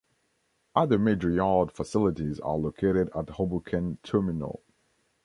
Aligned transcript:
Other 0.75 0.97
major 0.97 1.29
yard 1.29 1.71
facilities 1.71 2.39
are 2.39 2.55
located 2.57 3.11
at 3.15 3.29
Hoboken 3.29 3.99
Terminal. 4.01 4.63